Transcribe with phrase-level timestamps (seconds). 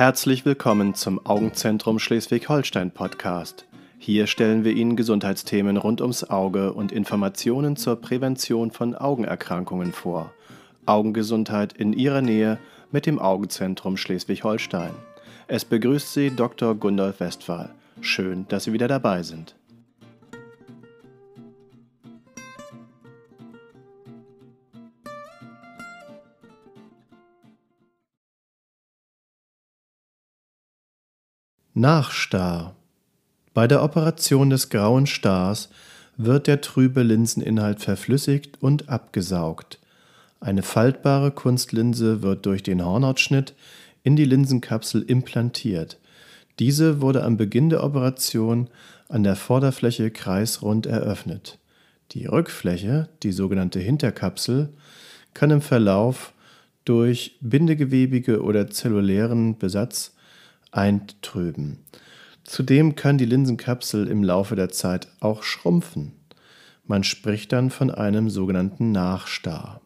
[0.00, 3.66] Herzlich willkommen zum Augenzentrum Schleswig-Holstein Podcast.
[3.98, 10.32] Hier stellen wir Ihnen Gesundheitsthemen rund ums Auge und Informationen zur Prävention von Augenerkrankungen vor.
[10.86, 12.58] Augengesundheit in Ihrer Nähe
[12.90, 14.92] mit dem Augenzentrum Schleswig-Holstein.
[15.48, 16.76] Es begrüßt Sie Dr.
[16.76, 17.74] Gundolf Westphal.
[18.00, 19.54] Schön, dass Sie wieder dabei sind.
[31.74, 32.74] Nachstar.
[33.54, 35.68] Bei der Operation des grauen Stars
[36.16, 39.78] wird der trübe Linseninhalt verflüssigt und abgesaugt.
[40.40, 43.54] Eine faltbare Kunstlinse wird durch den Hornhautschnitt
[44.02, 46.00] in die Linsenkapsel implantiert.
[46.58, 48.68] Diese wurde am Beginn der Operation
[49.08, 51.58] an der Vorderfläche kreisrund eröffnet.
[52.10, 54.70] Die Rückfläche, die sogenannte Hinterkapsel,
[55.34, 56.32] kann im Verlauf
[56.84, 60.16] durch bindegewebige oder zellulären Besatz
[60.70, 61.78] eintrüben.
[62.44, 66.12] Zudem kann die Linsenkapsel im Laufe der Zeit auch schrumpfen.
[66.84, 69.80] Man spricht dann von einem sogenannten Nachstar.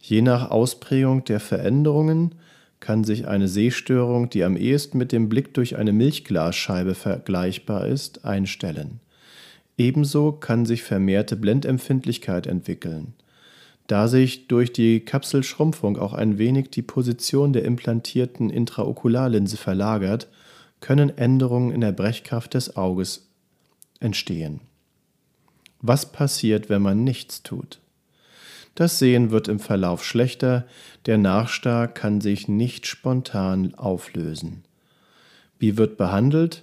[0.00, 2.36] Je nach Ausprägung der Veränderungen
[2.80, 8.24] kann sich eine Sehstörung, die am ehesten mit dem Blick durch eine Milchglasscheibe vergleichbar ist,
[8.24, 9.00] einstellen.
[9.76, 13.14] Ebenso kann sich vermehrte Blendempfindlichkeit entwickeln.
[13.88, 20.28] Da sich durch die Kapselschrumpfung auch ein wenig die Position der implantierten Intraokularlinse verlagert,
[20.80, 23.28] können Änderungen in der Brechkraft des Auges
[23.98, 24.60] entstehen.
[25.80, 27.80] Was passiert, wenn man nichts tut?
[28.74, 30.66] Das Sehen wird im Verlauf schlechter,
[31.06, 34.64] der Nachstar kann sich nicht spontan auflösen.
[35.58, 36.62] Wie wird behandelt?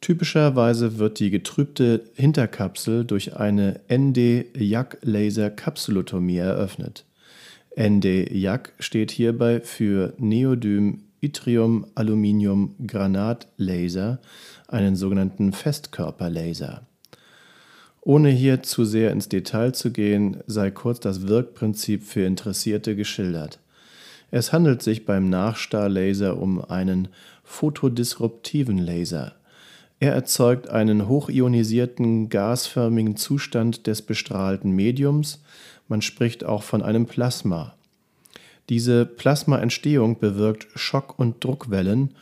[0.00, 7.04] Typischerweise wird die getrübte Hinterkapsel durch eine ND-YAG-Laser-Kapsulotomie eröffnet.
[7.78, 14.20] ND-YAG steht hierbei für Neodym Yttrium Aluminium Granat Laser,
[14.68, 16.86] einen sogenannten Festkörperlaser.
[18.02, 23.58] Ohne hier zu sehr ins Detail zu gehen, sei kurz das Wirkprinzip für Interessierte geschildert.
[24.30, 27.08] Es handelt sich beim Nachstarlaser um einen
[27.44, 29.34] photodisruptiven Laser.
[30.00, 35.42] Er erzeugt einen hochionisierten, gasförmigen Zustand des bestrahlten Mediums,
[35.88, 37.74] man spricht auch von einem Plasma.
[38.68, 42.14] Diese Plasmaentstehung bewirkt Schock- und Druckwellen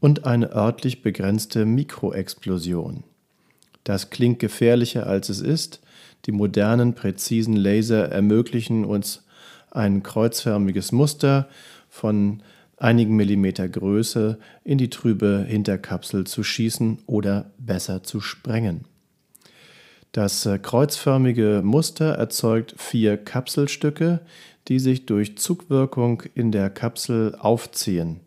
[0.00, 3.04] und eine örtlich begrenzte Mikroexplosion.
[3.84, 5.80] Das klingt gefährlicher als es ist.
[6.26, 9.24] Die modernen, präzisen Laser ermöglichen uns
[9.70, 11.48] ein kreuzförmiges Muster
[11.88, 12.42] von
[12.84, 18.84] einigen Millimeter Größe in die trübe Hinterkapsel zu schießen oder besser zu sprengen.
[20.12, 24.20] Das äh, kreuzförmige Muster erzeugt vier Kapselstücke,
[24.68, 28.20] die sich durch Zugwirkung in der Kapsel aufziehen.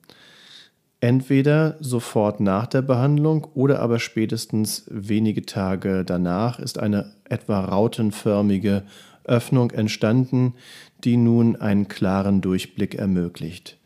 [1.00, 8.84] Entweder sofort nach der Behandlung oder aber spätestens wenige Tage danach ist eine etwa rautenförmige
[9.24, 10.56] Öffnung entstanden,
[11.03, 13.78] die nun einen klaren Durchblick ermöglicht.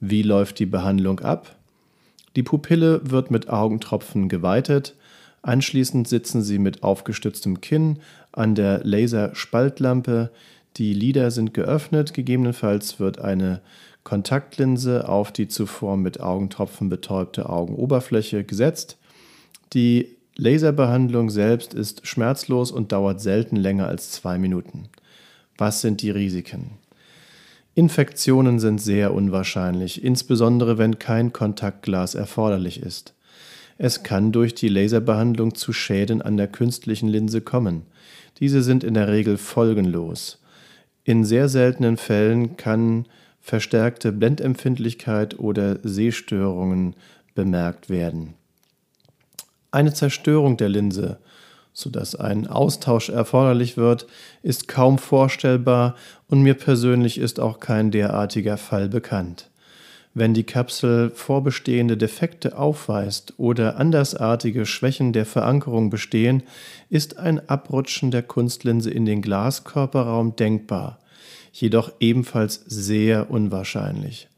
[0.00, 1.56] Wie läuft die Behandlung ab?
[2.36, 4.94] Die Pupille wird mit Augentropfen geweitet.
[5.42, 7.98] Anschließend sitzen Sie mit aufgestütztem Kinn
[8.32, 10.30] an der Laserspaltlampe.
[10.76, 12.14] Die Lider sind geöffnet.
[12.14, 13.60] Gegebenenfalls wird eine
[14.04, 18.96] Kontaktlinse auf die zuvor mit Augentropfen betäubte Augenoberfläche gesetzt.
[19.74, 24.88] Die Laserbehandlung selbst ist schmerzlos und dauert selten länger als zwei Minuten.
[25.58, 26.70] Was sind die Risiken?
[27.80, 33.14] Infektionen sind sehr unwahrscheinlich, insbesondere wenn kein Kontaktglas erforderlich ist.
[33.78, 37.86] Es kann durch die Laserbehandlung zu Schäden an der künstlichen Linse kommen.
[38.38, 40.42] Diese sind in der Regel folgenlos.
[41.04, 43.06] In sehr seltenen Fällen kann
[43.40, 46.96] verstärkte Blendempfindlichkeit oder Sehstörungen
[47.34, 48.34] bemerkt werden.
[49.70, 51.18] Eine Zerstörung der Linse
[51.80, 54.06] sodass ein Austausch erforderlich wird,
[54.42, 55.96] ist kaum vorstellbar
[56.28, 59.50] und mir persönlich ist auch kein derartiger Fall bekannt.
[60.12, 66.42] Wenn die Kapsel vorbestehende Defekte aufweist oder andersartige Schwächen der Verankerung bestehen,
[66.88, 70.98] ist ein Abrutschen der Kunstlinse in den Glaskörperraum denkbar,
[71.52, 74.28] jedoch ebenfalls sehr unwahrscheinlich.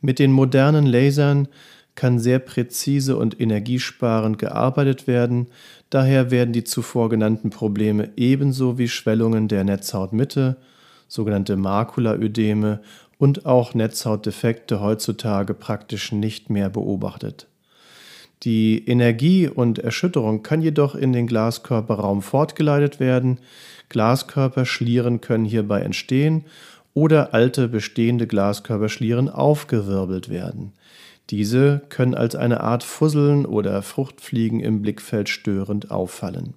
[0.00, 1.48] Mit den modernen Lasern
[1.98, 5.48] kann sehr präzise und energiesparend gearbeitet werden,
[5.90, 10.58] daher werden die zuvor genannten Probleme ebenso wie Schwellungen der Netzhautmitte,
[11.08, 12.82] sogenannte Makulaödeme
[13.18, 17.48] und auch Netzhautdefekte heutzutage praktisch nicht mehr beobachtet.
[18.44, 23.40] Die Energie und Erschütterung kann jedoch in den Glaskörperraum fortgeleitet werden.
[23.88, 26.44] Glaskörperschlieren können hierbei entstehen
[26.94, 30.74] oder alte bestehende Glaskörperschlieren aufgewirbelt werden.
[31.30, 36.54] Diese können als eine Art Fusseln oder Fruchtfliegen im Blickfeld störend auffallen.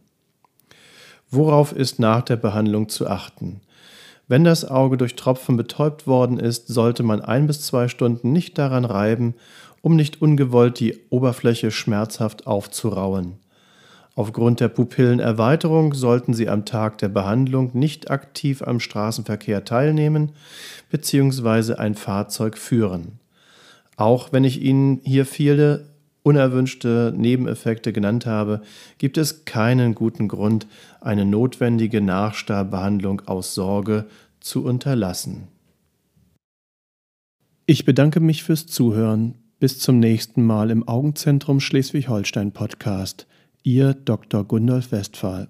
[1.29, 3.61] Worauf ist nach der Behandlung zu achten?
[4.27, 8.57] Wenn das Auge durch Tropfen betäubt worden ist, sollte man ein bis zwei Stunden nicht
[8.57, 9.35] daran reiben,
[9.81, 13.33] um nicht ungewollt die Oberfläche schmerzhaft aufzurauen.
[14.15, 20.33] Aufgrund der Pupillenerweiterung sollten Sie am Tag der Behandlung nicht aktiv am Straßenverkehr teilnehmen
[20.89, 21.75] bzw.
[21.75, 23.20] ein Fahrzeug führen.
[24.01, 25.91] Auch wenn ich Ihnen hier viele
[26.23, 28.63] unerwünschte Nebeneffekte genannt habe,
[28.97, 30.65] gibt es keinen guten Grund,
[31.01, 34.07] eine notwendige Nachstarbehandlung aus Sorge
[34.39, 35.49] zu unterlassen.
[37.67, 39.35] Ich bedanke mich fürs Zuhören.
[39.59, 43.27] Bis zum nächsten Mal im Augenzentrum Schleswig-Holstein Podcast.
[43.61, 44.45] Ihr Dr.
[44.45, 45.47] Gundolf Westphal.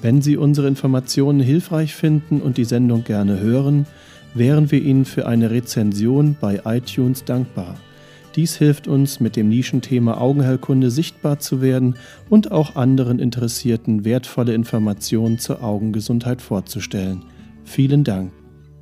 [0.00, 3.86] Wenn Sie unsere Informationen hilfreich finden und die Sendung gerne hören,
[4.32, 7.74] wären wir Ihnen für eine Rezension bei iTunes dankbar.
[8.36, 11.96] Dies hilft uns, mit dem Nischenthema Augenheilkunde sichtbar zu werden
[12.30, 17.24] und auch anderen Interessierten wertvolle Informationen zur Augengesundheit vorzustellen.
[17.64, 18.30] Vielen Dank.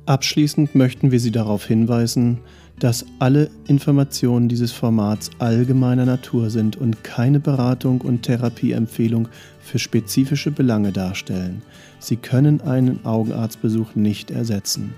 [0.05, 2.39] Abschließend möchten wir Sie darauf hinweisen,
[2.77, 9.29] dass alle Informationen dieses Formats allgemeiner Natur sind und keine Beratung und Therapieempfehlung
[9.61, 11.61] für spezifische Belange darstellen.
[11.99, 14.93] Sie können einen Augenarztbesuch nicht ersetzen.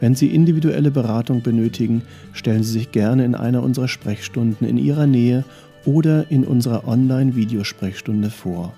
[0.00, 2.02] Wenn Sie individuelle Beratung benötigen,
[2.34, 5.44] stellen Sie sich gerne in einer unserer Sprechstunden in Ihrer Nähe
[5.86, 8.74] oder in unserer Online-Videosprechstunde vor.